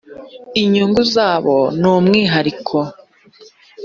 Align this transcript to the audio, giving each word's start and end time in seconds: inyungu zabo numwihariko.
inyungu 0.61 1.01
zabo 1.13 1.57
numwihariko. 1.79 2.77